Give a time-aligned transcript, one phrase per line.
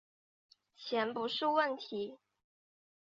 [0.75, 2.17] 钱不是问题